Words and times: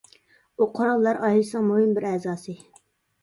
ئۇ 0.63 0.67
قوراللار 0.77 1.19
ئائىلىسىنىڭ 1.27 1.67
مۇھىم 1.73 1.91
بىر 1.99 2.07
ئەزاسى. 2.13 2.57